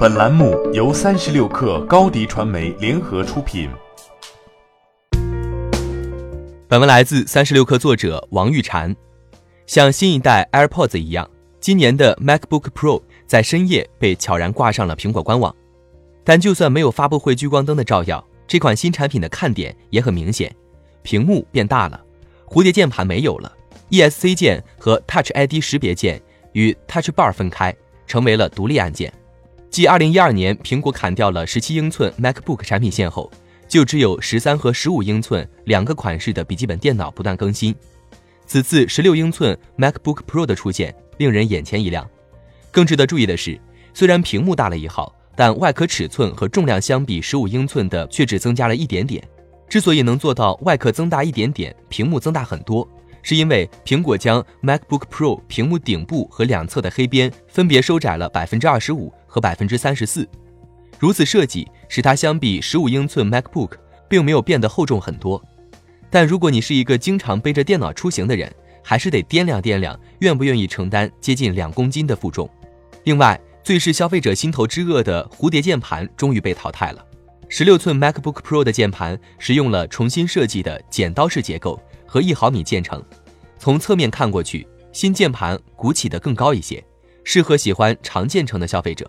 [0.00, 3.68] 本栏目由三十六氪高低传媒联合出品。
[6.66, 8.96] 本文来自三十六氪作者王玉婵。
[9.66, 11.28] 像新一代 AirPods 一样，
[11.60, 15.54] 今年的 MacBook Pro 在深夜被悄然挂上了苹果官网。
[16.24, 20.50] 但就算没有发布会聚光灯的照耀，这款新产品的看点也很明显：
[21.02, 22.00] 屏幕变大了，
[22.46, 23.52] 蝴蝶键盘没有了
[23.90, 26.22] ，ESC 键和 Touch ID 识别键
[26.54, 27.76] 与 Touch Bar 分开，
[28.06, 29.12] 成为了独立按键。
[29.80, 33.32] 继2012年苹果砍掉了17英寸 MacBook 产品线后，
[33.66, 37.74] 就只有13和15英寸两个款式的笔记本电脑不断更新。
[38.46, 42.06] 此次16英寸 MacBook Pro 的出现令人眼前一亮。
[42.70, 43.58] 更值得注意的是，
[43.94, 49.26] 虽然屏幕大了一号，但外壳尺寸和重量相比15英寸的却只增加了一点点。
[49.66, 52.86] 之所以能做到外壳增大一点点，屏幕增大很多，
[53.22, 60.28] 是因为苹果将 MacBook Pro 屏幕顶部和两侧的黑边分别收窄了百分之二十五和百分之三十四。
[60.98, 63.72] 如此设计使它相比15英寸 MacBook
[64.08, 65.42] 并没有变得厚重很多。
[66.10, 72.48] 但如果你是一个经常背着电脑出行的人，还是得掂量掂量，愿不愿意承担接近两公斤的负重。
[73.04, 77.06] 另外，最是消费者心头之恶的蝴蝶键盘终于被淘汰了。
[77.48, 81.80] 十六寸 MacBook Pro 的键盘使用了重新设计的剪刀式结构
[82.10, 83.00] 和一毫米键程，
[83.56, 86.84] 从侧面看过去，新键盘鼓起的更高一些，
[87.22, 89.08] 适合喜欢长键程的消费者。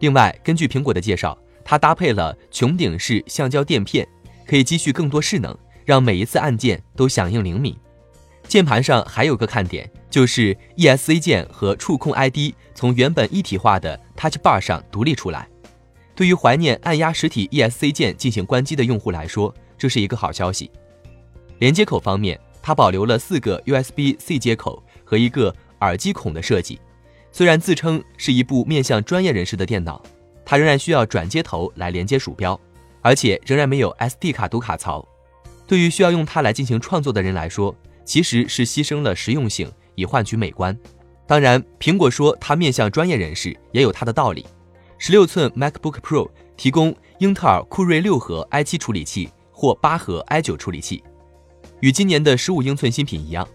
[0.00, 4.04] 另外，根据苹果的介绍，它搭配了穹顶式橡胶垫片，
[4.44, 5.56] 可以积蓄更多势能。
[5.84, 7.76] 让每一次按键都响应灵敏。
[8.46, 15.48] 键盘上还有个看点，就是 ESC 键和触控 ID 从原本一体化的 Touch Bar 上独立出来。
[16.14, 20.70] 对于怀念按压实体 ESC 键进行关机的用户来说，这是一个好消息。
[21.62, 26.80] 连接口方面，它保留了四个 USB-C 接口和一个耳机孔的设计。
[27.30, 30.02] 虽然自称是一部面向专业人士的电脑，
[30.44, 32.58] 它仍然需要转接头来连接鼠标，
[33.00, 35.06] 而且仍然没有 SD 卡读卡槽。
[35.64, 37.72] 对于需要用它来进行创作的人来说，
[38.04, 40.76] 其实是牺牲了实用性以换取美观。
[41.28, 44.44] 当然，苹果说它面向专业人士也有它的道理。
[44.98, 51.04] 十六寸 MacBook Pro 提供英特尔酷睿六核 i7 处理器或八核 i9 处理器，
[51.80, 53.46] 与今年的十五英寸新品一样。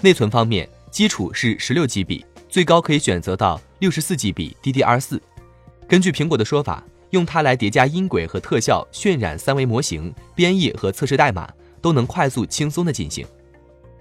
[0.00, 5.20] 内存方面，基础是十六 GB，最高可以选择到六十四 GB DDR4。
[5.88, 6.82] 根据苹果的说法。
[7.10, 11.48] 用它来叠加音轨和特效、渲染三维模型、编译和测试代码，
[11.80, 13.24] 都能快速轻松的进行。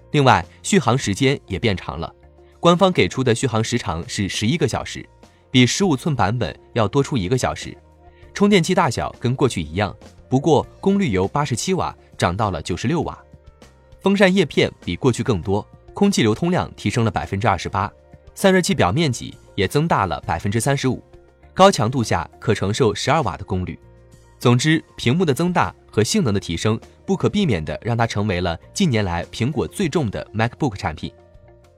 [0.10, 2.12] 另外，续航时间也变长了，
[2.60, 5.08] 官方给出的续航时长是十一个小时，
[5.52, 7.78] 比十五寸版本要多出一个小时。
[8.34, 9.96] 充电器大小跟过去一样，
[10.28, 13.16] 不过功率由八十七瓦涨到了九十六瓦。
[14.04, 17.90] 风扇叶片比过去更多，空气流通量提升了百分之二十八，
[18.36, 21.02] 散热器表面积也增大了百分之三十五。
[21.54, 23.80] 高强度下可承受十二瓦的功率。
[24.40, 31.10] 总之，屏幕的增大和性能的提升，不可避免地让它成为了近年来苹果最重的 MacBook 产品。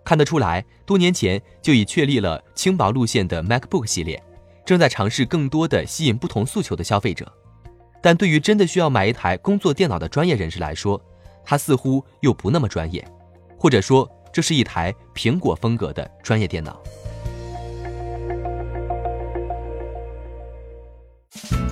[0.03, 4.19] 看得出来，多年前就已确立了轻薄路线的 MacBook 系列，
[4.65, 7.31] 正在尝试更多的吸引不同诉求的消费者。
[8.01, 10.99] 但对于真的需要买一台工作电脑的专业人士来说，
[11.45, 13.05] 它似乎又不那么专业，
[13.57, 16.81] 或者说，这是一台苹果风格的专业电脑。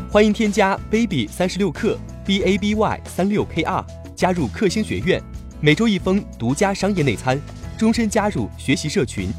[0.09, 3.83] 欢迎添加 baby 三十六克 b a b y 三六 k r
[4.15, 5.19] 加入克星学院，
[5.59, 7.41] 每周一封独家商业内参，
[7.77, 9.29] 终身加入学习社群，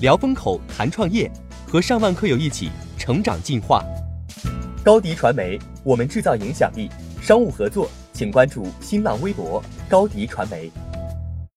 [0.00, 1.30] 聊风口谈创业，
[1.68, 2.68] 和上万课友一起
[2.98, 3.84] 成长进化。
[4.84, 6.90] 高迪传媒，我们制造影响力。
[7.22, 10.70] 商务合作，请关注新浪微博高迪传媒。